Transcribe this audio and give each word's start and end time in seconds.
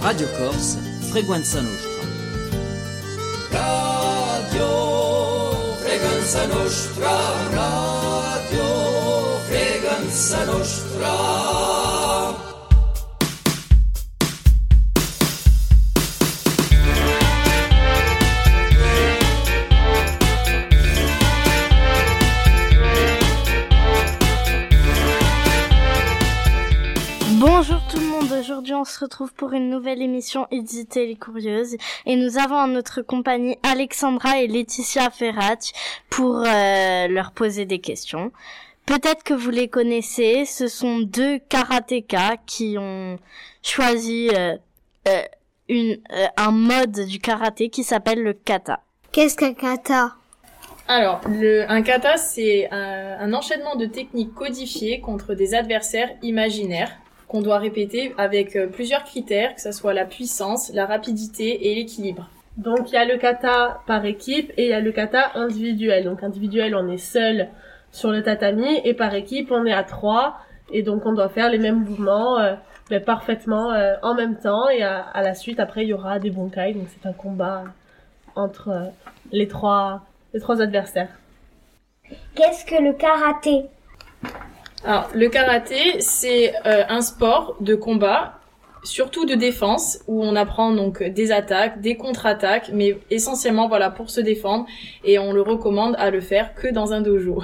Radio 0.00 0.28
Corse, 0.36 0.78
Frequenza 1.10 1.60
Nostra. 1.60 1.90
Radio 3.50 5.74
Frequenza 5.82 6.46
Nostra, 6.46 7.10
Radio 7.50 9.38
Frequenza 9.48 10.44
Nostra. 10.44 11.77
On 28.78 28.84
se 28.84 29.00
retrouve 29.00 29.32
pour 29.34 29.54
une 29.54 29.70
nouvelle 29.70 30.00
émission 30.02 30.46
éditée 30.52 31.06
les 31.06 31.16
Curieuses 31.16 31.76
et 32.06 32.14
nous 32.14 32.38
avons 32.38 32.54
en 32.54 32.68
notre 32.68 33.02
compagnie 33.02 33.58
Alexandra 33.64 34.40
et 34.40 34.46
Laetitia 34.46 35.10
Ferrat 35.10 35.58
pour 36.10 36.44
euh, 36.46 37.08
leur 37.08 37.32
poser 37.32 37.64
des 37.64 37.80
questions. 37.80 38.30
Peut-être 38.86 39.24
que 39.24 39.34
vous 39.34 39.50
les 39.50 39.68
connaissez, 39.68 40.44
ce 40.44 40.68
sont 40.68 41.00
deux 41.00 41.40
karatékas 41.48 42.36
qui 42.46 42.76
ont 42.78 43.18
choisi 43.62 44.30
euh, 44.32 44.56
euh, 45.08 45.22
une, 45.68 45.98
euh, 46.12 46.26
un 46.36 46.52
mode 46.52 47.00
du 47.06 47.18
karaté 47.18 47.70
qui 47.70 47.82
s'appelle 47.82 48.22
le 48.22 48.32
kata. 48.32 48.80
Qu'est-ce 49.10 49.36
qu'un 49.36 49.54
kata? 49.54 50.14
Alors, 50.86 51.20
le, 51.28 51.70
un 51.70 51.82
kata, 51.82 52.16
c'est 52.16 52.68
un, 52.70 53.18
un 53.20 53.34
enchaînement 53.34 53.74
de 53.74 53.86
techniques 53.86 54.34
codifiées 54.34 55.00
contre 55.00 55.34
des 55.34 55.54
adversaires 55.54 56.10
imaginaires 56.22 56.96
qu'on 57.28 57.42
doit 57.42 57.58
répéter 57.58 58.14
avec 58.18 58.56
euh, 58.56 58.66
plusieurs 58.66 59.04
critères, 59.04 59.54
que 59.54 59.60
ce 59.60 59.70
soit 59.70 59.92
la 59.92 60.06
puissance, 60.06 60.72
la 60.72 60.86
rapidité 60.86 61.70
et 61.70 61.74
l'équilibre. 61.74 62.28
Donc 62.56 62.90
il 62.90 62.94
y 62.94 62.96
a 62.96 63.04
le 63.04 63.18
kata 63.18 63.82
par 63.86 64.04
équipe 64.04 64.52
et 64.56 64.64
il 64.64 64.70
y 64.70 64.72
a 64.72 64.80
le 64.80 64.90
kata 64.90 65.32
individuel. 65.34 66.04
Donc 66.04 66.22
individuel, 66.22 66.74
on 66.74 66.88
est 66.88 66.98
seul 66.98 67.48
sur 67.92 68.10
le 68.10 68.22
tatami 68.22 68.80
et 68.84 68.94
par 68.94 69.14
équipe, 69.14 69.52
on 69.52 69.64
est 69.64 69.72
à 69.72 69.84
trois 69.84 70.38
et 70.72 70.82
donc 70.82 71.06
on 71.06 71.12
doit 71.12 71.28
faire 71.28 71.50
les 71.50 71.58
mêmes 71.58 71.84
mouvements 71.84 72.38
euh, 72.38 72.54
mais 72.90 73.00
parfaitement 73.00 73.72
euh, 73.72 73.94
en 74.02 74.14
même 74.14 74.36
temps 74.36 74.68
et 74.68 74.82
à, 74.82 75.00
à 75.00 75.22
la 75.22 75.34
suite 75.34 75.60
après 75.60 75.84
il 75.84 75.88
y 75.88 75.92
aura 75.92 76.18
des 76.18 76.30
bunkai. 76.30 76.72
Donc 76.72 76.88
c'est 76.88 77.08
un 77.08 77.12
combat 77.12 77.64
entre 78.34 78.68
euh, 78.68 78.84
les 79.30 79.46
trois 79.46 80.02
les 80.34 80.40
trois 80.40 80.60
adversaires. 80.60 81.10
Qu'est-ce 82.34 82.64
que 82.64 82.82
le 82.82 82.92
karaté? 82.94 83.66
Alors, 84.84 85.08
le 85.14 85.28
karaté, 85.28 86.00
c'est 86.00 86.54
euh, 86.66 86.84
un 86.88 87.00
sport 87.00 87.56
de 87.60 87.74
combat, 87.74 88.38
surtout 88.84 89.26
de 89.26 89.34
défense, 89.34 89.98
où 90.06 90.22
on 90.22 90.36
apprend 90.36 90.72
donc 90.72 91.02
des 91.02 91.32
attaques, 91.32 91.80
des 91.80 91.96
contre-attaques, 91.96 92.70
mais 92.72 92.98
essentiellement 93.10 93.68
voilà 93.68 93.90
pour 93.90 94.08
se 94.08 94.20
défendre, 94.20 94.66
et 95.04 95.18
on 95.18 95.32
le 95.32 95.42
recommande 95.42 95.96
à 95.98 96.10
le 96.10 96.20
faire 96.20 96.54
que 96.54 96.68
dans 96.68 96.92
un 96.92 97.00
dojo. 97.00 97.42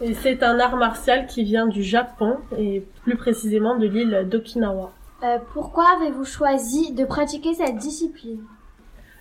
Et 0.00 0.14
c'est 0.14 0.44
un 0.44 0.60
art 0.60 0.76
martial 0.76 1.26
qui 1.26 1.42
vient 1.42 1.66
du 1.66 1.82
Japon 1.82 2.36
et 2.56 2.84
plus 3.02 3.16
précisément 3.16 3.76
de 3.76 3.86
l'île 3.86 4.28
d'Okinawa. 4.30 4.92
Euh, 5.24 5.38
Pourquoi 5.52 5.84
avez-vous 6.00 6.24
choisi 6.24 6.92
de 6.92 7.04
pratiquer 7.04 7.54
cette 7.54 7.76
discipline? 7.76 8.44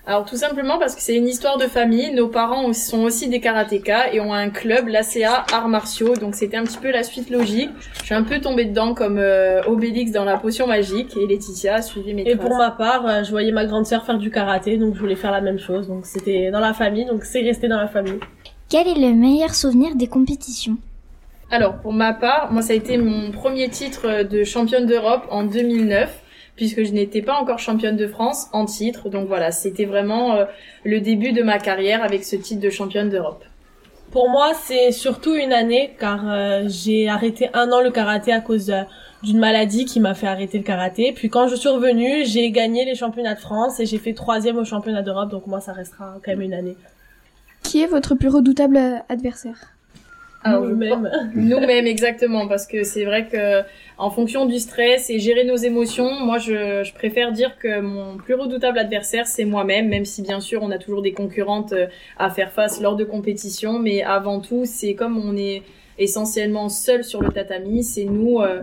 Alors 0.10 0.24
tout 0.24 0.38
simplement 0.38 0.80
parce 0.80 0.96
que 0.96 1.02
c'est 1.02 1.18
une 1.18 1.28
histoire 1.28 1.58
de 1.58 1.66
famille. 1.66 2.14
Nos 2.14 2.30
parents 2.30 2.72
sont 2.72 3.02
aussi 3.02 3.28
des 3.28 3.42
karatékas 3.42 4.14
et 4.14 4.22
ont 4.22 4.34
un 4.34 4.50
club, 4.50 4.88
l'ACA 4.88 5.46
Arts 5.52 5.68
Martiaux. 5.68 6.16
Donc 6.16 6.34
c'était 6.34 6.56
un 6.56 6.64
petit 6.64 6.78
peu 6.78 6.92
la 6.92 7.04
suite 7.04 7.30
logique. 7.30 7.72
Je 8.00 8.06
suis 8.06 8.16
un 8.16 8.24
peu 8.24 8.40
tombée 8.40 8.64
dedans 8.64 8.94
comme 8.94 9.18
euh, 9.18 9.62
Obélix 9.64 10.12
dans 10.12 10.24
la 10.24 10.38
potion 10.38 10.66
magique 10.66 11.18
et 11.18 11.28
Laetitia 11.28 11.76
a 11.76 11.82
suivi 11.82 12.14
mes 12.14 12.22
Et 12.22 12.38
traces. 12.38 12.48
pour 12.48 12.58
ma 12.58 12.72
part, 12.72 13.06
euh, 13.06 13.24
je 13.26 13.32
voyais 13.32 13.52
ma 13.52 13.66
grande 13.66 13.86
sœur 13.86 14.06
faire 14.06 14.18
du 14.18 14.32
karaté, 14.32 14.78
donc 14.78 14.96
je 14.96 15.00
voulais 15.02 15.18
faire 15.18 15.34
la 15.34 15.42
même 15.42 15.60
chose. 15.60 15.90
Donc 15.90 16.06
c'était 16.06 16.52
dans 16.52 16.62
la 16.62 16.74
famille, 16.74 17.04
donc 17.04 17.26
c'est 17.26 17.42
resté 17.42 17.68
dans 17.68 17.76
la 17.76 17.90
famille. 17.90 18.22
Quel 18.70 18.88
est 18.88 18.96
le 18.98 19.14
meilleur 19.14 19.54
souvenir 19.54 19.94
des 19.98 20.08
compétitions? 20.08 20.78
Alors 21.52 21.80
pour 21.80 21.92
ma 21.92 22.14
part, 22.14 22.54
moi 22.54 22.62
ça 22.62 22.72
a 22.72 22.78
été 22.78 22.98
mon 22.98 23.32
premier 23.32 23.68
titre 23.68 24.24
de 24.24 24.46
championne 24.46 24.86
d'Europe 24.86 25.24
en 25.30 25.44
2009 25.44 26.22
puisque 26.58 26.84
je 26.84 26.92
n'étais 26.92 27.22
pas 27.22 27.36
encore 27.36 27.60
championne 27.60 27.96
de 27.96 28.08
France 28.08 28.48
en 28.52 28.66
titre. 28.66 29.10
Donc 29.10 29.28
voilà, 29.28 29.52
c'était 29.52 29.86
vraiment 29.86 30.34
euh, 30.34 30.46
le 30.84 31.00
début 31.00 31.32
de 31.32 31.44
ma 31.44 31.60
carrière 31.60 32.04
avec 32.04 32.26
ce 32.26 32.36
titre 32.36 32.60
de 32.60 32.70
championne 32.70 33.10
d'Europe. 33.10 33.46
Pour 34.12 34.30
moi, 34.30 34.54
c'est 34.54 34.92
surtout 34.92 35.36
une 35.36 35.54
année 35.54 35.96
car 36.00 36.30
euh, 36.30 36.64
j'ai 36.68 37.08
arrêté 37.08 37.50
un 37.54 37.72
an 37.72 37.82
le 37.82 37.92
karaté 37.92 38.34
à 38.34 38.42
cause 38.42 38.72
euh, 38.72 38.82
d'une 39.22 39.38
maladie 39.38 39.86
qui 39.86 40.00
m'a 40.00 40.16
fait 40.16 40.28
arrêter 40.28 40.58
le 40.58 40.64
karaté. 40.64 41.14
Puis 41.14 41.30
quand 41.30 41.48
je 41.48 41.56
suis 41.56 41.70
revenue, 41.70 42.26
j'ai 42.26 42.50
gagné 42.52 42.86
les 42.86 42.96
championnats 42.96 43.36
de 43.36 43.40
France 43.40 43.80
et 43.80 43.86
j'ai 43.86 44.00
fait 44.00 44.14
troisième 44.14 44.58
au 44.58 44.66
championnat 44.66 45.04
d'Europe. 45.04 45.30
Donc 45.30 45.46
moi, 45.46 45.62
ça 45.62 45.74
restera 45.74 46.16
quand 46.26 46.32
même 46.32 46.42
une 46.42 46.54
année. 46.54 46.76
Qui 47.64 47.84
est 47.84 47.88
votre 47.88 48.16
plus 48.16 48.30
redoutable 48.30 48.80
adversaire? 49.10 49.77
Nous-mêmes. 50.46 51.10
Nous-mêmes, 51.34 51.88
exactement, 51.88 52.48
parce 52.48 52.68
que 52.68 52.84
c'est 52.84 53.06
vrai 53.06 53.28
que 53.28 53.64
en 53.98 54.12
fonction 54.12 54.46
du 54.46 54.60
stress 54.60 55.10
et 55.10 55.20
gérer 55.20 55.44
nos 55.44 55.56
émotions, 55.56 56.12
moi 56.24 56.38
je, 56.38 56.84
je 56.84 56.94
préfère 56.94 57.32
dire 57.32 57.58
que 57.58 57.80
mon 57.82 58.18
plus 58.18 58.36
redoutable 58.36 58.78
adversaire 58.78 59.26
c'est 59.26 59.46
moi-même, 59.46 59.88
même 59.88 60.06
si 60.06 60.22
bien 60.22 60.40
sûr 60.40 60.62
on 60.62 60.72
a 60.72 60.78
toujours 60.78 61.02
des 61.02 61.14
concurrentes 61.14 61.74
euh, 61.74 61.88
à 62.18 62.30
faire 62.30 62.52
face 62.52 62.80
lors 62.80 62.96
de 62.96 63.04
compétitions, 63.04 63.80
mais 63.80 64.04
avant 64.04 64.40
tout 64.40 64.64
c'est 64.66 64.94
comme 64.94 65.18
on 65.18 65.36
est 65.36 65.64
essentiellement 65.98 66.70
seul 66.70 67.04
sur 67.04 67.22
le 67.22 67.30
tatami, 67.30 67.84
c'est 67.84 68.06
nous 68.06 68.40
euh, 68.40 68.62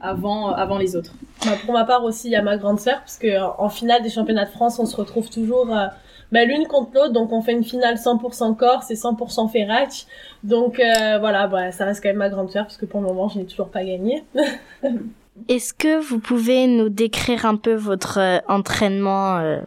avant 0.00 0.52
avant 0.52 0.78
les 0.78 0.94
autres. 0.94 1.14
Bah, 1.44 1.52
pour 1.64 1.74
ma 1.74 1.84
part 1.84 2.04
aussi, 2.04 2.28
il 2.28 2.32
y 2.32 2.36
a 2.36 2.42
ma 2.42 2.56
grande 2.56 2.80
sœur 2.80 2.98
parce 3.00 3.18
que 3.18 3.40
en 3.60 3.68
finale 3.68 4.02
des 4.02 4.10
championnats 4.10 4.44
de 4.44 4.50
France, 4.50 4.78
on 4.78 4.86
se 4.86 4.96
retrouve 4.96 5.28
toujours 5.30 5.76
euh, 5.76 5.86
bah, 6.32 6.44
l'une 6.44 6.66
contre 6.66 6.90
l'autre. 6.94 7.12
Donc 7.12 7.32
on 7.32 7.42
fait 7.42 7.52
une 7.52 7.64
finale 7.64 7.96
100% 7.96 8.56
Corse 8.56 8.90
et 8.90 8.94
100% 8.94 9.50
Ferrac. 9.50 10.06
Donc 10.44 10.80
euh, 10.80 11.18
voilà, 11.18 11.46
bah, 11.46 11.72
ça 11.72 11.84
reste 11.84 12.02
quand 12.02 12.08
même 12.08 12.18
ma 12.18 12.28
grande 12.28 12.50
sœur 12.50 12.64
parce 12.64 12.76
que 12.76 12.86
pour 12.86 13.00
le 13.00 13.06
moment, 13.06 13.28
je 13.28 13.38
n'ai 13.38 13.46
toujours 13.46 13.68
pas 13.68 13.84
gagné. 13.84 14.24
Est-ce 15.48 15.74
que 15.74 16.00
vous 16.00 16.18
pouvez 16.18 16.66
nous 16.66 16.88
décrire 16.88 17.44
un 17.44 17.56
peu 17.56 17.74
votre 17.74 18.18
euh, 18.18 18.38
entraînement 18.48 19.36
euh, 19.38 19.58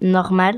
normal? 0.00 0.56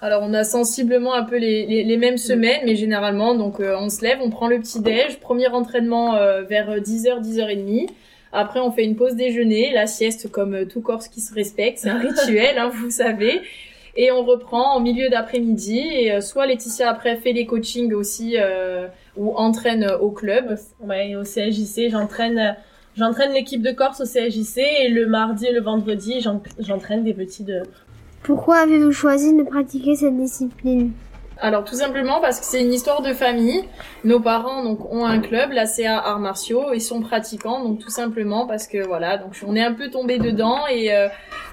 Alors 0.00 0.22
on 0.22 0.32
a 0.32 0.44
sensiblement 0.44 1.14
un 1.14 1.24
peu 1.24 1.36
les, 1.38 1.66
les, 1.66 1.82
les 1.82 1.96
mêmes 1.96 2.18
semaines, 2.18 2.60
mais 2.64 2.76
généralement 2.76 3.34
donc 3.34 3.58
euh, 3.58 3.76
on 3.78 3.88
se 3.88 4.02
lève, 4.02 4.18
on 4.22 4.30
prend 4.30 4.46
le 4.46 4.60
petit 4.60 4.80
déj, 4.80 5.18
premier 5.18 5.48
entraînement 5.48 6.14
euh, 6.14 6.42
vers 6.42 6.70
10h, 6.78 7.20
10h30. 7.20 7.88
Après 8.32 8.60
on 8.60 8.70
fait 8.70 8.84
une 8.84 8.94
pause 8.94 9.16
déjeuner, 9.16 9.72
la 9.72 9.88
sieste 9.88 10.30
comme 10.30 10.66
tout 10.66 10.82
Corse 10.82 11.08
qui 11.08 11.20
se 11.20 11.34
respecte, 11.34 11.78
c'est 11.78 11.88
un 11.88 11.98
rituel, 11.98 12.58
hein, 12.58 12.70
vous 12.72 12.90
savez. 12.90 13.40
Et 13.96 14.12
on 14.12 14.24
reprend 14.24 14.74
en 14.76 14.80
milieu 14.80 15.08
d'après-midi 15.08 15.78
et 15.78 16.12
euh, 16.12 16.20
soit 16.20 16.46
Laetitia 16.46 16.90
après 16.90 17.16
fait 17.16 17.32
les 17.32 17.46
coachings 17.46 17.92
aussi 17.94 18.36
euh, 18.38 18.86
ou 19.16 19.34
entraîne 19.36 19.84
euh, 19.84 19.98
au 19.98 20.10
club. 20.10 20.56
Ouais, 20.80 21.14
au 21.16 21.22
CSJC, 21.24 21.90
j'entraîne 21.90 22.56
j'entraîne 22.96 23.32
l'équipe 23.32 23.62
de 23.62 23.70
Corse 23.72 24.00
au 24.00 24.04
CSJC 24.04 24.58
et 24.82 24.88
le 24.88 25.06
mardi 25.06 25.46
et 25.46 25.52
le 25.52 25.60
vendredi, 25.60 26.20
j'en- 26.20 26.42
j'entraîne 26.58 27.04
des 27.04 27.14
petits 27.14 27.44
de 27.44 27.62
Pourquoi 28.22 28.56
avez-vous 28.58 28.92
choisi 28.92 29.36
de 29.36 29.42
pratiquer 29.44 29.94
cette 29.96 30.16
discipline? 30.16 30.90
Alors 31.40 31.64
tout 31.64 31.76
simplement 31.76 32.20
parce 32.20 32.40
que 32.40 32.46
c'est 32.46 32.60
une 32.60 32.72
histoire 32.72 33.00
de 33.00 33.12
famille. 33.12 33.62
Nos 34.04 34.18
parents 34.18 34.64
donc 34.64 34.92
ont 34.92 35.04
un 35.04 35.20
club, 35.20 35.52
la 35.52 35.66
CA 35.66 35.98
Arts 35.98 36.18
Martiaux, 36.18 36.72
et 36.72 36.80
sont 36.80 37.00
pratiquants 37.00 37.62
donc 37.62 37.78
tout 37.78 37.90
simplement 37.90 38.46
parce 38.46 38.66
que 38.66 38.84
voilà 38.84 39.18
donc 39.18 39.36
on 39.46 39.54
est 39.54 39.62
un 39.62 39.72
peu 39.72 39.88
tombé 39.88 40.18
dedans 40.18 40.66
et 40.68 40.92
euh, 40.92 41.08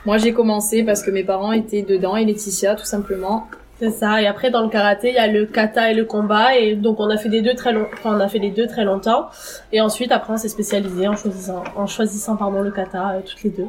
moi 0.06 0.18
j'ai 0.18 0.34
commencé 0.34 0.84
parce 0.84 1.04
que 1.04 1.12
mes 1.12 1.24
parents 1.24 1.52
étaient 1.52 1.84
dedans 1.84 2.16
et 2.16 2.26
Laetitia 2.26 2.76
tout 2.76 2.86
simplement. 2.86 3.48
C'est 3.78 3.92
ça. 3.92 4.22
Et 4.22 4.26
après, 4.26 4.52
dans 4.52 4.62
le 4.62 4.70
karaté, 4.70 5.10
il 5.10 5.16
y 5.16 5.18
a 5.18 5.28
le 5.28 5.46
kata 5.46 5.92
et 5.92 5.94
le 5.94 6.06
combat. 6.06 6.56
Et 6.56 6.76
donc, 6.76 7.02
on 7.02 7.10
a 7.10 7.18
fait 7.18 7.28
les 7.28 7.42
deux 7.42 7.56
très 7.56 7.74
long... 7.74 7.88
enfin, 7.92 8.16
on 8.16 8.20
a 8.22 8.30
fait 8.30 8.40
les 8.40 8.52
deux 8.52 8.68
très 8.68 8.86
longtemps. 8.86 9.28
Et 9.74 9.82
ensuite, 9.82 10.14
après, 10.14 10.32
on 10.32 10.38
s'est 10.38 10.48
spécialisé 10.48 11.10
en 11.10 11.18
choisissant, 11.18 11.62
en 11.76 11.86
choisissant, 11.86 12.38
pardon, 12.38 12.62
le 12.62 12.72
kata, 12.72 13.16
euh, 13.16 13.20
toutes 13.20 13.44
les 13.44 13.50
deux. 13.50 13.68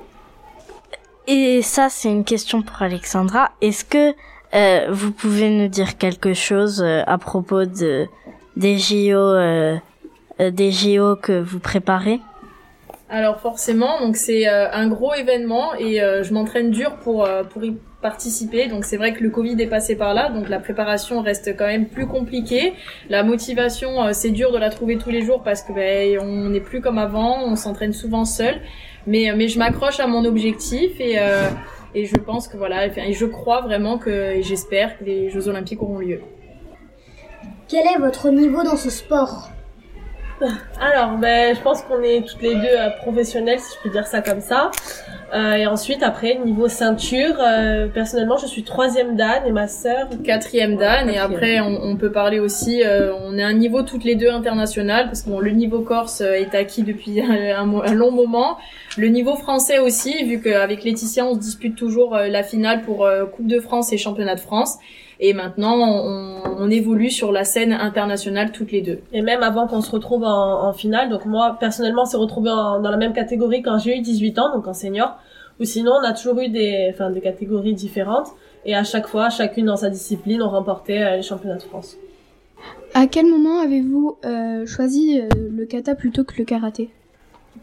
Et 1.26 1.60
ça, 1.62 1.88
c'est 1.88 2.08
une 2.08 2.24
question 2.24 2.62
pour 2.62 2.80
Alexandra. 2.82 3.50
Est-ce 3.60 3.84
que 3.84 4.14
euh, 4.54 4.86
vous 4.90 5.12
pouvez 5.12 5.50
nous 5.50 5.68
dire 5.68 5.98
quelque 5.98 6.34
chose 6.34 6.82
euh, 6.82 7.02
à 7.06 7.18
propos 7.18 7.64
de 7.64 8.06
des 8.56 8.78
JO, 8.78 9.18
euh, 9.18 9.76
des 10.38 10.70
JO 10.70 11.16
que 11.16 11.40
vous 11.40 11.58
préparez? 11.58 12.20
Alors 13.08 13.38
forcément 13.40 14.00
donc 14.00 14.16
c'est 14.16 14.48
un 14.48 14.88
gros 14.88 15.14
événement 15.14 15.74
et 15.78 15.98
je 15.98 16.32
m'entraîne 16.32 16.72
dur 16.72 16.96
pour 16.96 17.28
pour 17.50 17.64
y 17.64 17.76
participer. 18.02 18.66
Donc 18.66 18.84
c'est 18.84 18.96
vrai 18.96 19.12
que 19.12 19.22
le 19.22 19.30
Covid 19.30 19.60
est 19.62 19.68
passé 19.68 19.94
par 19.94 20.12
là, 20.12 20.28
donc 20.30 20.48
la 20.48 20.58
préparation 20.58 21.20
reste 21.20 21.56
quand 21.56 21.66
même 21.66 21.86
plus 21.86 22.08
compliquée. 22.08 22.72
La 23.08 23.22
motivation, 23.22 24.12
c'est 24.12 24.30
dur 24.30 24.50
de 24.50 24.58
la 24.58 24.70
trouver 24.70 24.98
tous 24.98 25.10
les 25.10 25.22
jours 25.22 25.44
parce 25.44 25.62
que 25.62 25.72
ben, 25.72 26.18
on 26.18 26.48
n'est 26.48 26.60
plus 26.60 26.80
comme 26.80 26.98
avant, 26.98 27.44
on 27.44 27.54
s'entraîne 27.54 27.92
souvent 27.92 28.24
seul. 28.24 28.60
Mais 29.06 29.32
mais 29.36 29.46
je 29.46 29.60
m'accroche 29.60 30.00
à 30.00 30.08
mon 30.08 30.24
objectif 30.24 30.98
et 30.98 31.16
et 31.96 32.04
je 32.04 32.16
pense 32.16 32.46
que 32.46 32.58
voilà, 32.58 32.86
et 32.86 33.12
je 33.14 33.24
crois 33.24 33.62
vraiment 33.62 33.96
que 33.96 34.10
et 34.10 34.42
j'espère 34.42 34.98
que 34.98 35.04
les 35.04 35.30
Jeux 35.30 35.48
Olympiques 35.48 35.82
auront 35.82 35.98
lieu. 35.98 36.20
Quel 37.68 37.86
est 37.86 37.98
votre 37.98 38.28
niveau 38.28 38.62
dans 38.62 38.76
ce 38.76 38.90
sport? 38.90 39.48
Alors, 40.78 41.16
ben, 41.16 41.56
je 41.56 41.60
pense 41.62 41.80
qu'on 41.80 42.02
est 42.02 42.28
toutes 42.28 42.42
les 42.42 42.54
deux 42.54 42.78
euh, 42.78 42.90
professionnelles, 42.98 43.60
si 43.60 43.74
je 43.76 43.82
peux 43.82 43.88
dire 43.88 44.06
ça 44.06 44.20
comme 44.20 44.42
ça. 44.42 44.70
Euh, 45.34 45.54
et 45.54 45.66
ensuite, 45.66 46.02
après, 46.04 46.38
niveau 46.44 46.68
ceinture, 46.68 47.34
euh, 47.40 47.88
personnellement, 47.88 48.36
je 48.36 48.46
suis 48.46 48.62
troisième 48.62 49.16
dan 49.16 49.42
et 49.44 49.50
ma 49.50 49.66
sœur 49.66 50.08
quatrième 50.24 50.76
dan. 50.76 51.08
Et 51.10 51.18
après, 51.18 51.58
on, 51.60 51.80
on 51.82 51.96
peut 51.96 52.12
parler 52.12 52.38
aussi, 52.38 52.82
euh, 52.84 53.12
on 53.24 53.36
est 53.36 53.42
un 53.42 53.52
niveau 53.52 53.82
toutes 53.82 54.04
les 54.04 54.14
deux 54.14 54.30
international 54.30 55.06
parce 55.06 55.22
que 55.22 55.30
bon, 55.30 55.40
le 55.40 55.50
niveau 55.50 55.80
corse 55.80 56.20
euh, 56.20 56.34
est 56.34 56.54
acquis 56.54 56.82
depuis 56.84 57.20
un, 57.56 57.68
un 57.80 57.94
long 57.94 58.12
moment. 58.12 58.56
Le 58.96 59.08
niveau 59.08 59.34
français 59.34 59.78
aussi, 59.80 60.24
vu 60.24 60.40
qu'avec 60.40 60.84
Laetitia, 60.84 61.26
on 61.26 61.34
se 61.34 61.40
dispute 61.40 61.74
toujours 61.76 62.14
euh, 62.14 62.28
la 62.28 62.44
finale 62.44 62.82
pour 62.82 63.04
euh, 63.04 63.26
Coupe 63.26 63.48
de 63.48 63.58
France 63.58 63.92
et 63.92 63.98
Championnat 63.98 64.36
de 64.36 64.40
France. 64.40 64.76
Et 65.18 65.32
maintenant, 65.32 65.76
on, 65.78 66.42
on 66.58 66.70
évolue 66.70 67.10
sur 67.10 67.32
la 67.32 67.44
scène 67.44 67.72
internationale 67.72 68.52
toutes 68.52 68.70
les 68.70 68.82
deux. 68.82 69.00
Et 69.14 69.22
même 69.22 69.42
avant 69.42 69.66
qu'on 69.66 69.80
se 69.80 69.90
retrouve 69.90 70.24
en, 70.24 70.62
en 70.68 70.72
finale, 70.74 71.08
donc 71.08 71.24
moi 71.24 71.56
personnellement, 71.58 72.02
on 72.02 72.04
s'est 72.04 72.18
retrouvé 72.18 72.50
en- 72.50 72.80
dans 72.80 72.90
la 72.90 72.98
même 72.98 73.14
catégorie 73.14 73.62
quand 73.62 73.78
j'ai 73.78 73.96
eu 73.96 74.02
18 74.02 74.38
ans, 74.38 74.54
donc 74.54 74.68
en 74.68 74.74
senior. 74.74 75.16
Ou 75.60 75.64
sinon, 75.64 75.92
on 76.00 76.04
a 76.04 76.12
toujours 76.12 76.38
eu 76.40 76.48
des, 76.48 76.88
enfin, 76.92 77.10
des 77.10 77.20
catégories 77.20 77.74
différentes. 77.74 78.28
Et 78.64 78.74
à 78.74 78.84
chaque 78.84 79.06
fois, 79.06 79.30
chacune 79.30 79.66
dans 79.66 79.76
sa 79.76 79.90
discipline, 79.90 80.42
on 80.42 80.48
remportait 80.48 81.02
euh, 81.02 81.16
les 81.16 81.22
championnats 81.22 81.56
de 81.56 81.62
France. 81.62 81.96
À 82.94 83.06
quel 83.06 83.26
moment 83.26 83.60
avez-vous 83.60 84.16
euh, 84.24 84.66
choisi 84.66 85.20
euh, 85.20 85.28
le 85.50 85.66
kata 85.66 85.94
plutôt 85.94 86.24
que 86.24 86.34
le 86.38 86.44
karaté? 86.44 86.90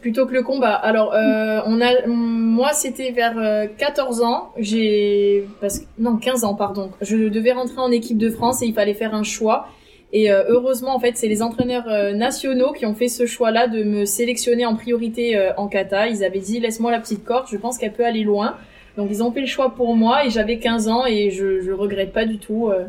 Plutôt 0.02 0.26
que 0.26 0.34
le 0.34 0.44
combat. 0.44 0.74
Alors, 0.74 1.14
euh, 1.14 1.62
on 1.66 1.80
a, 1.82 2.08
moi, 2.08 2.72
c'était 2.74 3.12
vers 3.12 3.38
euh, 3.38 3.68
14 3.78 4.22
ans. 4.22 4.52
J'ai, 4.58 5.48
parce 5.62 5.80
que 5.80 5.86
non, 6.00 6.18
15 6.18 6.44
ans, 6.44 6.56
pardon. 6.56 6.92
Je 7.02 7.16
devais 7.30 7.52
rentrer 7.52 7.80
en 7.80 7.92
équipe 7.92 8.18
de 8.18 8.30
France 8.30 8.62
et 8.64 8.66
il 8.66 8.74
fallait 8.74 8.96
faire 8.96 9.14
un 9.14 9.24
choix. 9.24 9.68
Et 10.16 10.32
euh, 10.32 10.44
heureusement, 10.48 10.96
en 10.96 11.00
fait, 11.00 11.18
c'est 11.18 11.28
les 11.28 11.42
entraîneurs 11.42 11.88
euh, 11.90 12.14
nationaux 12.14 12.72
qui 12.72 12.86
ont 12.86 12.94
fait 12.94 13.08
ce 13.08 13.26
choix-là 13.26 13.68
de 13.68 13.84
me 13.84 14.06
sélectionner 14.06 14.66
en 14.66 14.76
priorité 14.76 15.36
euh, 15.36 15.52
en 15.58 15.68
kata. 15.68 16.08
Ils 16.08 16.24
avaient 16.24 16.40
dit, 16.40 16.60
laisse-moi 16.60 16.92
la 16.92 17.00
petite 17.00 17.26
corde, 17.26 17.48
je 17.52 17.58
pense 17.58 17.80
qu'elle 17.80 17.94
peut 17.94 18.06
aller 18.06 18.24
loin. 18.24 18.56
Donc, 18.96 19.08
ils 19.10 19.24
ont 19.24 19.32
fait 19.32 19.42
le 19.42 19.48
choix 19.48 19.74
pour 19.74 19.96
moi 19.96 20.24
et 20.24 20.30
j'avais 20.30 20.60
15 20.60 20.88
ans 20.88 21.04
et 21.08 21.32
je, 21.32 21.62
je 21.62 21.72
regrette 21.72 22.14
pas 22.14 22.26
du 22.26 22.38
tout. 22.38 22.70
euh. 22.70 22.86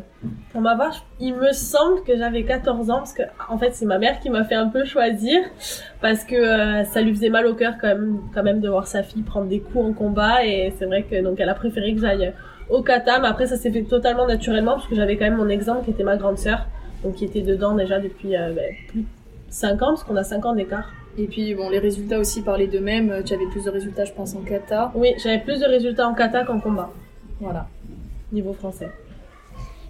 Pour 0.51 0.61
ma 0.61 0.75
part, 0.75 1.03
il 1.19 1.33
me 1.33 1.51
semble 1.51 2.03
que 2.03 2.15
j'avais 2.15 2.43
14 2.43 2.91
ans 2.91 2.97
parce 2.97 3.13
que 3.13 3.23
en 3.49 3.57
fait 3.57 3.73
c'est 3.73 3.85
ma 3.85 3.97
mère 3.97 4.19
qui 4.19 4.29
m'a 4.29 4.43
fait 4.43 4.55
un 4.55 4.67
peu 4.69 4.85
choisir 4.85 5.41
parce 6.01 6.23
que 6.23 6.35
euh, 6.35 6.83
ça 6.83 7.01
lui 7.01 7.11
faisait 7.13 7.29
mal 7.29 7.45
au 7.47 7.53
cœur 7.55 7.73
quand 7.81 7.87
même 7.87 8.19
quand 8.33 8.41
même 8.43 8.59
de 8.59 8.69
voir 8.69 8.87
sa 8.87 9.03
fille 9.03 9.21
prendre 9.23 9.47
des 9.47 9.59
coups 9.59 9.85
en 9.85 9.93
combat 9.93 10.45
et 10.45 10.73
c'est 10.77 10.85
vrai 10.85 11.03
que 11.03 11.21
donc 11.21 11.39
elle 11.39 11.49
a 11.49 11.53
préféré 11.53 11.93
que 11.93 12.01
j'aille 12.01 12.33
au 12.69 12.81
kata 12.81 13.19
mais 13.19 13.27
après 13.27 13.45
ça 13.47 13.55
s'est 13.57 13.69
fait 13.71 13.83
totalement 13.83 14.25
naturellement 14.25 14.73
parce 14.73 14.87
que 14.87 14.95
j'avais 14.95 15.15
quand 15.17 15.25
même 15.25 15.37
mon 15.37 15.49
exemple 15.49 15.85
qui 15.85 15.91
était 15.91 16.03
ma 16.03 16.17
grande 16.17 16.37
sœur 16.39 16.65
donc 17.03 17.15
qui 17.15 17.25
était 17.25 17.41
dedans 17.41 17.75
déjà 17.75 17.99
depuis 17.99 18.35
euh, 18.35 18.53
ben, 18.53 18.73
plus 18.87 19.01
de 19.01 19.05
5 19.49 19.81
ans 19.81 19.87
parce 19.87 20.03
qu'on 20.03 20.15
a 20.15 20.23
5 20.23 20.45
ans 20.45 20.55
d'écart. 20.55 20.91
Et 21.17 21.27
puis, 21.27 21.53
bon, 21.55 21.69
les 21.69 21.79
résultats 21.79 22.19
aussi 22.19 22.41
parlaient 22.41 22.67
d'eux-mêmes. 22.67 23.23
Tu 23.25 23.33
avais 23.33 23.45
plus 23.45 23.63
de 23.63 23.69
résultats, 23.69 24.03
je 24.03 24.11
pense, 24.11 24.35
en 24.35 24.41
kata. 24.41 24.91
Oui, 24.95 25.13
j'avais 25.17 25.39
plus 25.39 25.61
de 25.61 25.65
résultats 25.65 26.07
en 26.09 26.13
kata 26.13 26.43
qu'en 26.43 26.59
combat 26.59 26.91
Voilà. 27.39 27.67
niveau 28.33 28.51
français. 28.51 28.89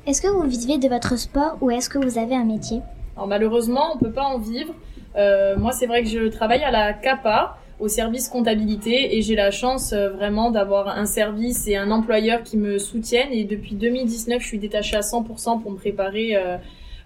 Est-ce 0.05 0.21
que 0.21 0.27
vous 0.27 0.43
vivez 0.43 0.77
de 0.77 0.87
votre 0.87 1.17
sport 1.17 1.57
ou 1.61 1.71
est-ce 1.71 1.89
que 1.89 1.97
vous 1.97 2.19
avez 2.19 2.35
un 2.35 2.43
métier? 2.45 2.81
Alors 3.15 3.27
malheureusement, 3.27 3.95
on 3.95 3.97
peut 3.97 4.11
pas 4.11 4.25
en 4.25 4.37
vivre. 4.37 4.71
Euh, 5.15 5.57
moi, 5.57 5.71
c'est 5.71 5.87
vrai 5.87 6.03
que 6.03 6.09
je 6.09 6.27
travaille 6.27 6.63
à 6.63 6.69
la 6.69 6.93
CAPA, 6.93 7.57
au 7.79 7.87
service 7.87 8.29
comptabilité, 8.29 9.17
et 9.17 9.21
j'ai 9.23 9.35
la 9.35 9.49
chance 9.49 9.93
euh, 9.93 10.09
vraiment 10.09 10.51
d'avoir 10.51 10.89
un 10.89 11.05
service 11.05 11.67
et 11.67 11.75
un 11.75 11.89
employeur 11.89 12.43
qui 12.43 12.57
me 12.57 12.77
soutiennent. 12.77 13.31
Et 13.31 13.45
depuis 13.45 13.73
2019, 13.75 14.41
je 14.41 14.47
suis 14.47 14.59
détachée 14.59 14.95
à 14.97 15.01
100% 15.01 15.61
pour 15.61 15.71
me 15.71 15.77
préparer 15.77 16.35
euh, 16.35 16.57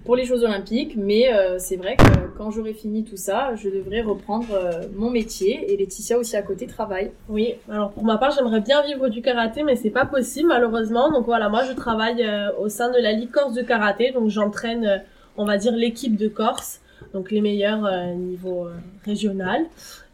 pour 0.06 0.16
les 0.16 0.25
Jeux 0.25 0.44
Olympiques. 0.44 0.96
Mais 0.98 1.34
euh, 1.34 1.57
c'est 1.60 1.75
vrai 1.75 1.96
que 1.98 2.04
quand 2.38 2.51
j'aurai 2.51 2.74
fini 2.74 3.04
tout 3.04 3.18
ça, 3.18 3.56
je 3.56 3.69
devrais 3.69 4.01
reprendre 4.01 4.48
euh, 4.54 4.84
mon 4.96 5.10
métier. 5.10 5.72
Et 5.72 5.78
Laetitia 5.78 6.18
aussi 6.18 6.36
à 6.36 6.42
côté 6.42 6.68
travaille. 6.68 7.12
Oui, 7.28 7.56
alors 7.69 7.92
pour 7.92 8.04
ma 8.04 8.18
part, 8.18 8.31
j'aimerais 8.31 8.62
bien 8.62 8.81
vivre 8.84 9.10
du 9.10 9.22
karaté, 9.22 9.63
mais 9.63 9.75
c'est 9.75 9.90
pas 9.90 10.06
possible 10.06 10.50
malheureusement. 10.50 11.12
Donc 11.12 11.25
voilà, 11.25 11.50
moi 11.50 11.63
je 11.63 11.74
travaille 11.74 12.24
euh, 12.24 12.51
au 12.60 12.69
sein 12.69 12.90
de 12.92 12.98
la 12.98 13.12
Ligue 13.12 13.31
Corse 13.31 13.54
de 13.54 13.62
karaté, 13.62 14.12
donc 14.12 14.30
j'entraîne, 14.30 14.86
euh, 14.86 14.98
on 15.38 15.46
va 15.46 15.57
dire, 15.57 15.74
l'équipe 15.74 16.16
de 16.16 16.28
Corse, 16.28 16.81
donc 17.13 17.31
les 17.31 17.42
meilleurs 17.42 17.86
euh, 17.86 18.13
niveau 18.13 18.66
euh, 18.66 18.74
régional. 19.06 19.66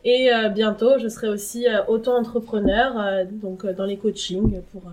Et 0.08 0.30
bientôt, 0.54 1.00
je 1.00 1.08
serai 1.08 1.30
aussi 1.30 1.66
auto-entrepreneur, 1.88 3.26
donc 3.26 3.66
dans 3.66 3.86
les 3.86 3.98
coachings 3.98 4.62
pour 4.72 4.84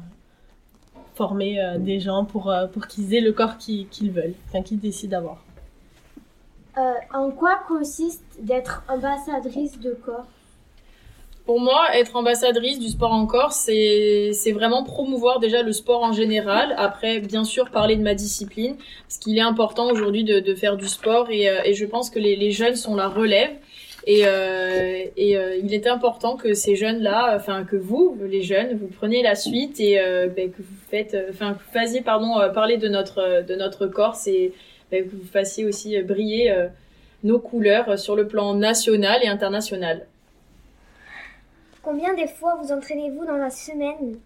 former 1.14 1.60
euh, 1.60 1.78
des 1.78 2.00
gens 2.00 2.24
pour 2.24 2.50
euh, 2.50 2.66
pour 2.66 2.86
qu'ils 2.86 3.14
aient 3.14 3.20
le 3.20 3.32
corps 3.32 3.58
qu'ils 3.58 3.88
qu'ils 3.88 4.10
veulent, 4.10 4.34
enfin 4.48 4.62
qu'ils 4.62 4.80
décident 4.80 5.18
d'avoir. 5.18 5.44
Euh, 6.78 6.94
en 7.12 7.30
quoi 7.30 7.60
consiste 7.68 8.24
d'être 8.40 8.82
ambassadrice 8.88 9.78
de 9.78 9.92
corps? 9.92 10.26
Pour 11.44 11.60
moi, 11.60 11.94
être 11.94 12.14
ambassadrice 12.16 12.78
du 12.78 12.88
sport 12.88 13.12
en 13.12 13.26
Corse, 13.26 13.56
c'est 13.56 14.30
c'est 14.32 14.52
vraiment 14.52 14.84
promouvoir 14.84 15.40
déjà 15.40 15.62
le 15.62 15.72
sport 15.72 16.02
en 16.02 16.12
général. 16.12 16.74
Après, 16.78 17.20
bien 17.20 17.44
sûr, 17.44 17.70
parler 17.70 17.96
de 17.96 18.02
ma 18.02 18.14
discipline, 18.14 18.76
parce 19.08 19.18
qu'il 19.18 19.36
est 19.36 19.42
important 19.42 19.90
aujourd'hui 19.90 20.24
de, 20.24 20.40
de 20.40 20.54
faire 20.54 20.76
du 20.76 20.88
sport 20.88 21.30
et, 21.30 21.48
et 21.64 21.74
je 21.74 21.84
pense 21.84 22.10
que 22.10 22.20
les, 22.20 22.36
les 22.36 22.52
jeunes 22.52 22.76
sont 22.76 22.94
la 22.94 23.08
relève. 23.08 23.50
Et, 24.06 24.22
euh, 24.26 25.04
et 25.16 25.36
euh, 25.36 25.56
il 25.56 25.72
est 25.74 25.86
important 25.86 26.36
que 26.36 26.54
ces 26.54 26.74
jeunes-là, 26.74 27.34
enfin 27.36 27.64
que 27.64 27.76
vous, 27.76 28.18
les 28.20 28.42
jeunes, 28.42 28.76
vous 28.76 28.88
preniez 28.88 29.22
la 29.22 29.36
suite 29.36 29.78
et 29.78 30.00
euh, 30.00 30.26
ben, 30.26 30.50
que 30.50 30.58
vous 30.60 30.76
faites, 30.90 31.16
enfin 31.30 31.54
que 31.54 31.58
vous 31.60 31.70
fassiez 31.72 32.00
pardon 32.00 32.34
parler 32.52 32.78
de 32.78 32.88
notre 32.88 33.44
de 33.46 33.54
notre 33.54 33.86
Corse 33.86 34.26
et 34.26 34.52
ben, 34.90 35.04
que 35.04 35.14
vous 35.14 35.24
fassiez 35.24 35.64
aussi 35.64 36.00
briller 36.02 36.50
euh, 36.50 36.66
nos 37.22 37.38
couleurs 37.38 37.96
sur 37.96 38.16
le 38.16 38.26
plan 38.26 38.54
national 38.54 39.20
et 39.22 39.28
international. 39.28 40.06
Combien 41.82 42.14
de 42.14 42.26
fois 42.26 42.58
vous 42.62 42.72
entraînez-vous 42.72 43.24
dans 43.24 43.36
la 43.36 43.50
semaine? 43.50 44.18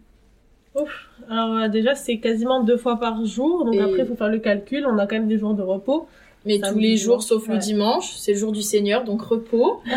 Ouf. 0.74 1.08
Alors 1.30 1.68
déjà, 1.68 1.94
c'est 1.94 2.18
quasiment 2.18 2.62
deux 2.62 2.76
fois 2.76 2.98
par 2.98 3.24
jour, 3.24 3.64
donc 3.64 3.74
Et- 3.74 3.80
après, 3.80 4.00
il 4.00 4.06
faut 4.06 4.16
faire 4.16 4.28
le 4.28 4.38
calcul. 4.38 4.86
On 4.86 4.98
a 4.98 5.06
quand 5.06 5.16
même 5.16 5.28
des 5.28 5.38
jours 5.38 5.54
de 5.54 5.62
repos. 5.62 6.06
Mais 6.46 6.58
Samedi, 6.58 6.72
tous 6.74 6.78
les 6.78 6.96
jours, 6.96 7.22
sauf 7.22 7.48
le 7.48 7.58
dimanche, 7.58 8.14
c'est 8.16 8.32
le 8.32 8.38
jour 8.38 8.52
du 8.52 8.62
Seigneur, 8.62 9.04
donc 9.04 9.20
repos. 9.20 9.82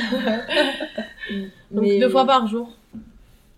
Donc 1.71 1.83
Mais- 1.83 1.99
deux 1.99 2.09
fois 2.09 2.25
par 2.25 2.47
jour. 2.47 2.69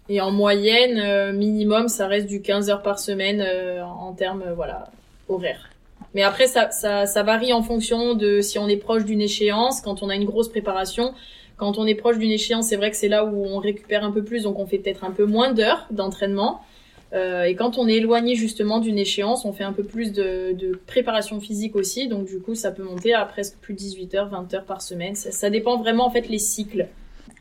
Et 0.09 0.19
en 0.19 0.31
moyenne, 0.31 0.99
euh, 0.99 1.31
minimum, 1.31 1.87
ça 1.87 2.07
reste 2.07 2.27
du 2.27 2.41
15 2.41 2.69
heures 2.69 2.81
par 2.81 2.99
semaine 2.99 3.41
euh, 3.41 3.81
en 3.81 4.11
termes 4.11 4.43
euh, 4.45 4.53
voilà 4.53 4.91
horaires. 5.29 5.69
Mais 6.13 6.23
après, 6.23 6.47
ça, 6.47 6.69
ça, 6.71 7.05
ça 7.05 7.23
varie 7.23 7.53
en 7.53 7.63
fonction 7.63 8.13
de 8.15 8.41
si 8.41 8.59
on 8.59 8.67
est 8.67 8.75
proche 8.75 9.05
d'une 9.05 9.21
échéance, 9.21 9.79
quand 9.79 10.03
on 10.03 10.09
a 10.09 10.15
une 10.15 10.25
grosse 10.25 10.49
préparation. 10.49 11.13
Quand 11.55 11.77
on 11.77 11.85
est 11.85 11.95
proche 11.95 12.17
d'une 12.17 12.31
échéance, 12.31 12.67
c'est 12.67 12.75
vrai 12.75 12.91
que 12.91 12.97
c'est 12.97 13.07
là 13.07 13.23
où 13.23 13.45
on 13.45 13.59
récupère 13.59 14.03
un 14.03 14.11
peu 14.11 14.23
plus, 14.23 14.43
donc 14.43 14.59
on 14.59 14.65
fait 14.65 14.79
peut-être 14.79 15.05
un 15.05 15.11
peu 15.11 15.25
moins 15.25 15.53
d'heures 15.53 15.85
d'entraînement. 15.91 16.61
Euh, 17.13 17.43
et 17.43 17.55
quand 17.55 17.77
on 17.77 17.87
est 17.87 17.95
éloigné 17.95 18.35
justement 18.35 18.79
d'une 18.79 18.97
échéance, 18.97 19.43
on 19.43 19.51
fait 19.51 19.63
un 19.63 19.73
peu 19.73 19.83
plus 19.83 20.13
de, 20.13 20.53
de 20.53 20.79
préparation 20.87 21.39
physique 21.39 21.75
aussi. 21.75 22.07
Donc 22.07 22.25
du 22.25 22.39
coup, 22.39 22.55
ça 22.55 22.71
peut 22.71 22.83
monter 22.83 23.13
à 23.13 23.25
presque 23.25 23.57
plus 23.57 23.73
de 23.73 23.79
18 23.79 24.15
heures, 24.15 24.29
20 24.29 24.53
heures 24.53 24.65
par 24.65 24.81
semaine. 24.81 25.15
Ça, 25.15 25.31
ça 25.31 25.49
dépend 25.49 25.77
vraiment 25.77 26.05
en 26.05 26.09
fait 26.09 26.29
les 26.29 26.39
cycles. 26.39 26.87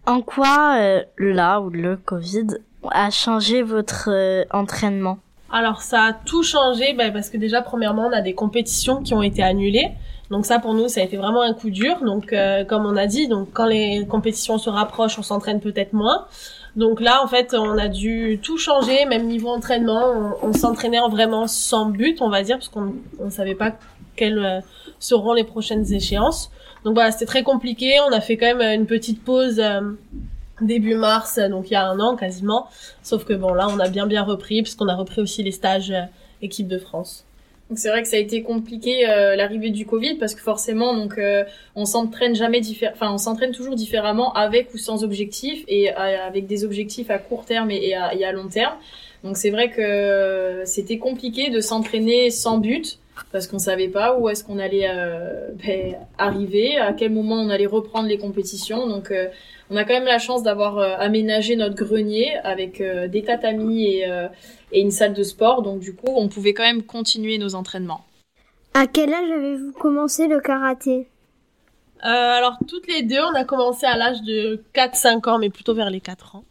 En 0.06 0.22
quoi, 0.22 0.76
euh, 0.78 1.02
là, 1.18 1.60
ou 1.60 1.70
le 1.70 1.96
Covid, 1.96 2.46
a 2.90 3.10
changé 3.10 3.62
votre 3.62 4.08
euh, 4.08 4.44
entraînement? 4.50 5.18
Alors 5.52 5.82
ça 5.82 6.02
a 6.02 6.12
tout 6.12 6.42
changé 6.42 6.94
ben, 6.94 7.12
parce 7.12 7.28
que 7.28 7.36
déjà 7.36 7.60
premièrement 7.60 8.06
on 8.06 8.12
a 8.12 8.20
des 8.20 8.34
compétitions 8.34 9.02
qui 9.02 9.14
ont 9.14 9.22
été 9.22 9.42
annulées. 9.42 9.90
Donc 10.30 10.46
ça 10.46 10.60
pour 10.60 10.74
nous 10.74 10.88
ça 10.88 11.00
a 11.00 11.04
été 11.04 11.16
vraiment 11.16 11.42
un 11.42 11.54
coup 11.54 11.70
dur. 11.70 11.96
Donc 12.04 12.32
euh, 12.32 12.64
comme 12.64 12.86
on 12.86 12.96
a 12.96 13.06
dit, 13.06 13.26
donc 13.26 13.48
quand 13.52 13.66
les 13.66 14.06
compétitions 14.08 14.58
se 14.58 14.70
rapprochent, 14.70 15.18
on 15.18 15.22
s'entraîne 15.22 15.60
peut-être 15.60 15.92
moins. 15.92 16.26
Donc 16.76 17.00
là 17.00 17.22
en 17.22 17.26
fait 17.26 17.54
on 17.54 17.78
a 17.78 17.88
dû 17.88 18.38
tout 18.42 18.58
changer, 18.58 19.04
même 19.04 19.26
niveau 19.26 19.48
entraînement, 19.48 20.36
on, 20.42 20.52
s'entraînait 20.52 21.00
en 21.00 21.08
vraiment 21.08 21.46
sans 21.46 21.86
but 21.86 22.22
on 22.22 22.28
va 22.28 22.42
dire 22.42 22.56
parce 22.58 22.68
qu'on 22.68 22.94
on 23.18 23.30
savait 23.30 23.54
pas 23.56 23.72
quelles 24.16 24.38
euh, 24.38 24.60
seront 24.98 25.32
les 25.32 25.44
prochaines 25.44 25.92
échéances. 25.92 26.50
Donc 26.84 26.94
voilà 26.94 27.10
c'était 27.10 27.26
très 27.26 27.42
compliqué. 27.42 27.94
On 28.08 28.12
a 28.12 28.20
fait 28.20 28.36
quand 28.36 28.54
même 28.54 28.80
une 28.80 28.86
petite 28.86 29.22
pause. 29.24 29.58
euh, 29.58 29.80
début 30.60 30.94
mars, 30.94 31.38
donc 31.38 31.70
il 31.70 31.72
y 31.72 31.76
a 31.76 31.88
un 31.88 31.98
an 32.00 32.16
quasiment. 32.16 32.68
Sauf 33.02 33.24
que 33.24 33.32
bon 33.32 33.54
là, 33.54 33.66
on 33.68 33.78
a 33.78 33.88
bien 33.88 34.06
bien 34.06 34.22
repris 34.22 34.62
puisqu'on 34.62 34.88
a 34.88 34.94
repris 34.94 35.20
aussi 35.20 35.42
les 35.42 35.52
stages 35.52 35.90
euh, 35.90 36.02
équipe 36.42 36.68
de 36.68 36.78
France. 36.78 37.24
Donc 37.70 37.78
c'est 37.78 37.88
vrai 37.88 38.02
que 38.02 38.08
ça 38.08 38.16
a 38.16 38.18
été 38.18 38.42
compliqué 38.42 39.08
euh, 39.08 39.36
l'arrivée 39.36 39.70
du 39.70 39.86
Covid 39.86 40.16
parce 40.16 40.34
que 40.34 40.40
forcément 40.42 40.92
donc 40.92 41.16
euh, 41.18 41.44
on 41.76 41.84
s'entraîne 41.84 42.34
jamais 42.34 42.60
diffé- 42.60 42.90
enfin 42.92 43.12
on 43.12 43.16
s'entraîne 43.18 43.52
toujours 43.52 43.76
différemment 43.76 44.32
avec 44.32 44.74
ou 44.74 44.78
sans 44.78 45.04
objectif 45.04 45.64
et 45.68 45.90
euh, 45.92 45.94
avec 46.26 46.48
des 46.48 46.64
objectifs 46.64 47.10
à 47.10 47.18
court 47.18 47.44
terme 47.44 47.70
et, 47.70 47.94
à, 47.94 48.12
et 48.14 48.24
à 48.24 48.32
long 48.32 48.48
terme. 48.48 48.74
Donc 49.22 49.36
c'est 49.36 49.50
vrai 49.50 49.70
que 49.70 50.62
c'était 50.64 50.98
compliqué 50.98 51.50
de 51.50 51.60
s'entraîner 51.60 52.30
sans 52.30 52.58
but 52.58 52.98
parce 53.32 53.46
qu'on 53.46 53.58
savait 53.58 53.88
pas 53.88 54.16
où 54.16 54.28
est-ce 54.28 54.44
qu'on 54.44 54.58
allait 54.58 54.88
euh, 54.88 55.48
ben, 55.54 55.96
arriver, 56.18 56.76
à 56.78 56.92
quel 56.92 57.12
moment 57.12 57.36
on 57.36 57.50
allait 57.50 57.66
reprendre 57.66 58.08
les 58.08 58.18
compétitions. 58.18 58.86
Donc 58.86 59.10
euh, 59.10 59.28
on 59.70 59.76
a 59.76 59.84
quand 59.84 59.94
même 59.94 60.04
la 60.04 60.18
chance 60.18 60.42
d'avoir 60.42 60.78
euh, 60.78 60.96
aménagé 60.98 61.56
notre 61.56 61.76
grenier 61.76 62.36
avec 62.44 62.80
euh, 62.80 63.08
des 63.08 63.22
tatamis 63.22 63.86
et, 63.86 64.10
euh, 64.10 64.28
et 64.72 64.80
une 64.80 64.90
salle 64.90 65.14
de 65.14 65.22
sport. 65.22 65.62
Donc 65.62 65.80
du 65.80 65.94
coup, 65.94 66.12
on 66.14 66.28
pouvait 66.28 66.54
quand 66.54 66.64
même 66.64 66.82
continuer 66.82 67.38
nos 67.38 67.54
entraînements. 67.54 68.04
À 68.74 68.86
quel 68.86 69.12
âge 69.12 69.30
avez-vous 69.30 69.72
commencé 69.72 70.28
le 70.28 70.40
karaté? 70.40 71.08
Euh, 72.04 72.08
alors 72.08 72.56
toutes 72.66 72.86
les 72.88 73.02
deux, 73.02 73.20
on 73.20 73.34
a 73.34 73.44
commencé 73.44 73.84
à 73.84 73.96
l'âge 73.96 74.22
de 74.22 74.62
4-5 74.74 75.28
ans, 75.28 75.38
mais 75.38 75.50
plutôt 75.50 75.74
vers 75.74 75.90
les 75.90 76.00
4 76.00 76.36
ans. 76.36 76.44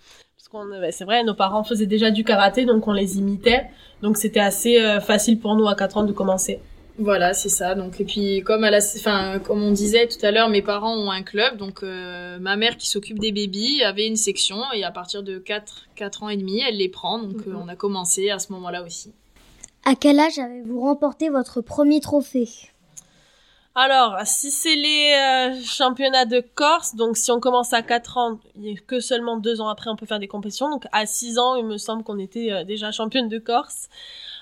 Parce 0.51 0.65
qu'on, 0.65 0.72
c'est 0.91 1.06
vrai, 1.06 1.24
nos 1.24 1.34
parents 1.34 1.63
faisaient 1.63 1.86
déjà 1.86 2.12
du 2.12 2.24
karaté, 2.24 2.65
donc 2.65 2.88
on 2.88 2.94
les 2.94 3.18
imitait. 3.18 3.68
Donc 4.01 4.18
c'était 4.18 4.39
assez 4.39 4.79
euh, 4.79 5.00
facile 5.00 5.39
pour 5.39 5.56
nous 5.56 5.68
à 5.68 5.75
4 5.75 5.98
ans 5.98 6.03
de 6.03 6.13
commencer. 6.13 6.60
Voilà, 6.98 7.34
c'est 7.34 7.50
ça. 7.50 7.75
Donc 7.75 8.01
et 8.01 8.03
puis 8.03 8.41
comme 8.44 8.63
à 8.63 8.72
la, 8.72 8.79
enfin 8.79 9.39
comme 9.39 9.63
on 9.63 9.72
disait 9.72 10.08
tout 10.08 10.24
à 10.25 10.32
l'heure, 10.32 10.50
mes 10.50 10.62
parents 10.62 10.96
ont 10.98 11.12
un 11.12 11.24
club. 11.24 11.58
Donc 11.58 11.84
euh, 11.84 12.39
ma 12.39 12.58
mère 12.58 12.77
qui 12.77 12.89
s'occupe 12.89 13.20
des 13.20 13.32
bébés 13.32 13.84
avait 13.86 14.06
une 14.06 14.18
section 14.18 14.58
et 14.74 14.84
à 14.84 14.91
partir 14.91 15.24
de 15.24 15.38
4 15.38 15.88
4 15.96 16.24
ans 16.24 16.29
et 16.29 16.38
demi, 16.38 16.62
elle 16.68 16.77
les 16.77 16.89
prend. 16.89 17.20
Donc 17.20 17.48
euh, 17.48 17.53
on 17.56 17.68
a 17.70 17.75
commencé 17.75 18.29
à 18.29 18.39
ce 18.39 18.51
moment-là 18.51 18.84
aussi. 18.84 19.13
À 19.86 19.96
quel 19.96 20.20
âge 20.20 20.39
avez-vous 20.39 20.82
remporté 20.82 21.29
votre 21.29 21.62
premier 21.62 22.01
trophée? 22.01 22.50
Alors, 23.81 24.17
si 24.25 24.51
c'est 24.51 24.75
les 24.75 25.13
euh, 25.13 25.63
championnats 25.63 26.25
de 26.25 26.43
Corse, 26.53 26.95
donc 26.95 27.15
si 27.15 27.31
on 27.31 27.39
commence 27.39 27.71
à 27.71 27.81
4 27.81 28.17
ans, 28.17 28.39
il 28.57 28.65
y 28.69 28.74
a 28.74 28.75
que 28.86 29.00
seulement 29.00 29.38
2 29.38 29.62
ans 29.62 29.69
après 29.69 29.89
on 29.89 29.95
peut 29.95 30.05
faire 30.05 30.19
des 30.19 30.27
compétitions. 30.27 30.69
Donc 30.69 30.83
à 30.91 31.05
6 31.05 31.39
ans, 31.39 31.55
il 31.55 31.63
me 31.63 31.77
semble 31.77 32.03
qu'on 32.03 32.19
était 32.19 32.51
euh, 32.51 32.65
déjà 32.65 32.91
championne 32.91 33.29
de 33.29 33.39
Corse. 33.39 33.88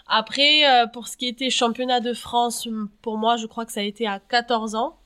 Après, 0.08 0.68
euh, 0.68 0.88
pour 0.88 1.08
ce 1.08 1.18
qui 1.18 1.28
était 1.28 1.52
championnat 1.52 2.00
de 2.00 2.14
France, 2.14 2.68
pour 3.04 3.20
moi, 3.20 3.38
je 3.38 3.46
crois 3.46 3.68
que 3.68 3.72
ça 3.72 3.82
a 3.82 3.84
été 3.84 4.08
à 4.08 4.20
14 4.20 4.74
ans. 4.74 4.98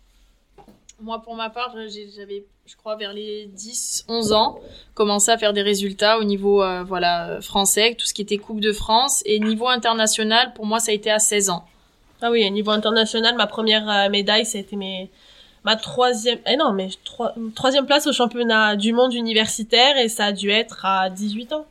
Moi, 1.01 1.21
pour 1.21 1.35
ma 1.35 1.49
part, 1.49 1.75
j'avais, 2.15 2.45
je 2.65 2.77
crois, 2.77 2.95
vers 2.95 3.11
les 3.11 3.47
10, 3.47 4.05
11 4.07 4.31
ans, 4.31 4.61
commencé 4.93 5.29
à 5.29 5.37
faire 5.37 5.51
des 5.51 5.61
résultats 5.61 6.17
au 6.19 6.23
niveau, 6.23 6.63
voilà, 6.85 7.41
français, 7.41 7.95
tout 7.99 8.05
ce 8.05 8.13
qui 8.13 8.21
était 8.21 8.37
Coupe 8.37 8.61
de 8.61 8.71
France. 8.71 9.23
Et 9.25 9.39
niveau 9.41 9.67
international, 9.67 10.53
pour 10.53 10.67
moi, 10.67 10.79
ça 10.79 10.91
a 10.91 10.93
été 10.93 11.11
à 11.11 11.19
16 11.19 11.49
ans. 11.49 11.65
Ah 12.21 12.31
oui, 12.31 12.43
à 12.45 12.49
niveau 12.49 12.71
international, 12.71 13.35
ma 13.35 13.47
première 13.47 13.89
euh, 13.89 14.09
médaille, 14.09 14.45
ça 14.45 14.57
a 14.57 14.61
été 14.61 14.75
mes, 14.75 15.09
ma 15.63 15.75
troisième, 15.75 16.39
eh 16.47 16.55
non, 16.55 16.71
mais 16.73 16.89
trois- 17.03 17.33
troisième 17.55 17.85
place 17.85 18.07
au 18.07 18.13
championnat 18.13 18.75
du 18.75 18.93
monde 18.93 19.13
universitaire 19.13 19.97
et 19.97 20.07
ça 20.09 20.25
a 20.25 20.31
dû 20.31 20.49
être 20.49 20.85
à 20.85 21.09
18 21.09 21.51
ans. 21.53 21.65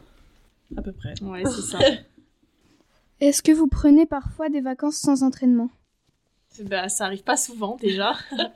À 0.76 0.83
peu 0.83 0.92
près. 0.92 1.14
Ouais, 1.23 1.42
c'est 1.45 1.62
ça. 1.62 1.78
Est-ce 3.21 3.42
que 3.42 3.52
vous 3.52 3.66
prenez 3.69 4.07
parfois 4.07 4.49
des 4.49 4.61
vacances 4.61 4.97
sans 4.97 5.23
entraînement? 5.23 5.69
Bah, 6.59 6.88
ça 6.88 7.04
arrive 7.04 7.23
pas 7.23 7.37
souvent 7.37 7.76
déjà. 7.80 8.14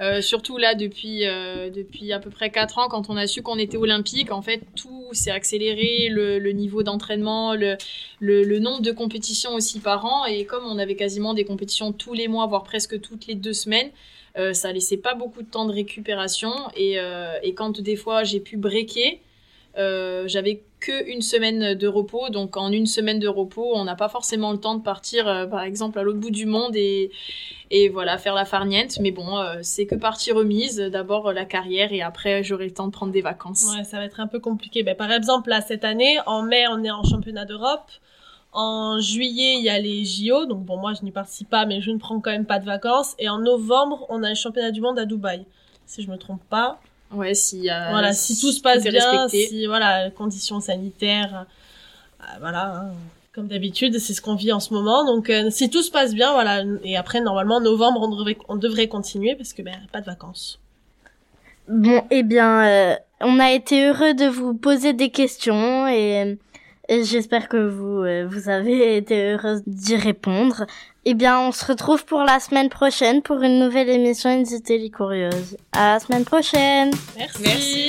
Euh, 0.00 0.20
surtout 0.20 0.58
là 0.58 0.74
depuis 0.74 1.24
euh, 1.24 1.70
depuis 1.70 2.12
à 2.12 2.18
peu 2.18 2.28
près 2.28 2.50
4 2.50 2.78
ans 2.78 2.88
quand 2.88 3.10
on 3.10 3.16
a 3.16 3.28
su 3.28 3.42
qu'on 3.42 3.60
était 3.60 3.76
olympique, 3.76 4.32
en 4.32 4.42
fait 4.42 4.62
tout 4.74 5.08
s'est 5.12 5.30
accéléré, 5.30 6.08
le, 6.10 6.50
niveau 6.50 6.82
d'entraînement, 6.82 7.54
le, 7.54 7.76
le 8.18 8.58
nombre 8.58 8.82
de 8.82 8.90
compétitions 8.90 9.54
aussi 9.54 9.78
par 9.78 10.04
an 10.04 10.24
et 10.24 10.46
comme 10.46 10.64
on 10.64 10.78
avait 10.78 10.96
quasiment 10.96 11.32
des 11.32 11.44
compétitions 11.44 11.92
tous 11.92 12.12
les 12.12 12.26
mois 12.26 12.48
voire 12.48 12.64
presque 12.64 13.00
toutes 13.00 13.28
les 13.28 13.36
deux 13.36 13.52
semaines, 13.52 13.90
euh, 14.36 14.52
ça 14.52 14.72
laissait 14.72 14.96
pas 14.96 15.14
beaucoup 15.14 15.42
de 15.42 15.48
temps 15.48 15.64
de 15.64 15.72
récupération 15.72 16.52
et 16.76 16.98
euh, 16.98 17.38
et 17.44 17.54
quand 17.54 17.80
des 17.80 17.94
fois 17.94 18.24
j'ai 18.24 18.40
pu 18.40 18.56
breaker 18.56 19.20
j'avais 19.76 20.60
que 20.84 21.08
une 21.10 21.22
semaine 21.22 21.74
de 21.74 21.88
repos, 21.88 22.28
donc 22.28 22.56
en 22.56 22.70
une 22.70 22.86
semaine 22.86 23.18
de 23.18 23.28
repos, 23.28 23.72
on 23.74 23.84
n'a 23.84 23.94
pas 23.94 24.08
forcément 24.08 24.52
le 24.52 24.58
temps 24.58 24.74
de 24.74 24.82
partir, 24.82 25.26
euh, 25.26 25.46
par 25.46 25.62
exemple, 25.62 25.98
à 25.98 26.02
l'autre 26.02 26.18
bout 26.18 26.30
du 26.30 26.44
monde 26.44 26.76
et, 26.76 27.10
voilà, 27.92 28.18
faire 28.18 28.34
la 28.34 28.44
farniente. 28.44 28.98
Mais 29.00 29.10
bon, 29.10 29.38
euh, 29.38 29.58
c'est 29.62 29.86
que 29.86 29.94
partie 29.94 30.30
remise. 30.30 30.76
D'abord 30.76 31.32
la 31.32 31.44
carrière 31.44 31.92
et 31.92 32.02
après 32.02 32.44
j'aurai 32.44 32.66
le 32.66 32.74
temps 32.74 32.86
de 32.86 32.92
prendre 32.92 33.12
des 33.12 33.22
vacances. 33.22 33.74
Ouais, 33.76 33.84
ça 33.84 33.96
va 33.96 34.04
être 34.04 34.20
un 34.20 34.26
peu 34.26 34.38
compliqué. 34.38 34.82
Ben, 34.82 34.94
par 34.94 35.10
exemple, 35.10 35.48
là, 35.48 35.60
cette 35.60 35.84
année, 35.84 36.18
en 36.26 36.42
mai, 36.42 36.66
on 36.70 36.84
est 36.84 36.90
en 36.90 37.02
championnat 37.02 37.46
d'Europe. 37.46 37.90
En 38.52 39.00
juillet, 39.00 39.54
il 39.58 39.64
y 39.64 39.70
a 39.70 39.78
les 39.80 40.04
JO. 40.04 40.46
Donc, 40.46 40.64
bon, 40.64 40.76
moi, 40.76 40.92
je 40.94 41.02
n'y 41.02 41.10
participe 41.10 41.48
pas, 41.48 41.66
mais 41.66 41.80
je 41.80 41.90
ne 41.90 41.98
prends 41.98 42.20
quand 42.20 42.30
même 42.30 42.46
pas 42.46 42.60
de 42.60 42.66
vacances. 42.66 43.14
Et 43.18 43.28
en 43.28 43.38
novembre, 43.38 44.06
on 44.10 44.22
a 44.22 44.28
le 44.28 44.36
championnat 44.36 44.70
du 44.70 44.80
monde 44.80 44.98
à 44.98 45.06
Dubaï. 45.06 45.44
Si 45.86 46.02
je 46.02 46.10
me 46.10 46.16
trompe 46.16 46.42
pas. 46.48 46.78
Ouais, 47.14 47.34
si, 47.34 47.70
euh, 47.70 47.90
voilà, 47.90 48.12
si 48.12 48.38
tout 48.38 48.52
se 48.52 48.60
passe 48.60 48.82
bien, 48.82 48.92
respecté. 48.92 49.46
si, 49.46 49.66
voilà, 49.66 50.10
conditions 50.10 50.60
sanitaires, 50.60 51.46
euh, 52.20 52.24
voilà, 52.40 52.76
hein. 52.76 52.92
comme 53.34 53.46
d'habitude, 53.46 53.98
c'est 53.98 54.14
ce 54.14 54.20
qu'on 54.20 54.34
vit 54.34 54.52
en 54.52 54.60
ce 54.60 54.74
moment. 54.74 55.04
Donc, 55.04 55.30
euh, 55.30 55.50
si 55.50 55.70
tout 55.70 55.82
se 55.82 55.90
passe 55.90 56.14
bien, 56.14 56.32
voilà, 56.32 56.62
et 56.82 56.96
après, 56.96 57.20
normalement, 57.20 57.60
novembre, 57.60 58.00
on 58.02 58.08
devrait, 58.08 58.36
on 58.48 58.56
devrait 58.56 58.88
continuer 58.88 59.36
parce 59.36 59.52
que, 59.52 59.62
ben, 59.62 59.76
pas 59.92 60.00
de 60.00 60.06
vacances. 60.06 60.58
Bon, 61.68 62.02
eh 62.10 62.22
bien, 62.22 62.64
euh, 62.66 62.96
on 63.20 63.38
a 63.40 63.52
été 63.52 63.86
heureux 63.86 64.14
de 64.14 64.26
vous 64.26 64.54
poser 64.54 64.92
des 64.92 65.10
questions 65.10 65.88
et, 65.88 66.20
et 66.20 66.38
j'espère 66.88 67.48
que 67.48 67.56
vous, 67.56 68.02
euh, 68.04 68.26
vous 68.28 68.48
avez 68.48 68.96
été 68.96 69.32
heureuse 69.32 69.62
d'y 69.66 69.96
répondre. 69.96 70.66
Eh 71.04 71.14
bien, 71.14 71.40
on 71.40 71.52
se 71.52 71.64
retrouve 71.64 72.04
pour 72.04 72.22
la 72.22 72.40
semaine 72.40 72.68
prochaine 72.68 73.22
pour 73.22 73.42
une 73.42 73.58
nouvelle 73.58 73.88
émission 73.88 74.30
Inzité 74.30 74.78
les 74.78 74.90
Curieuses. 74.90 75.56
À 75.72 75.94
la 75.94 76.00
semaine 76.00 76.24
prochaine. 76.24 76.90
Merci. 77.16 77.86